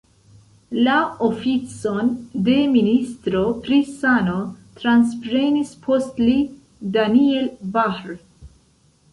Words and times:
La 0.85 0.93
oficon 1.25 2.09
de 2.47 2.55
ministro 2.77 3.43
pri 3.67 3.79
sano 3.99 4.39
transprenis 4.81 5.77
post 5.87 6.21
li 6.31 6.39
Daniel 6.97 7.51
Bahr. 7.77 8.17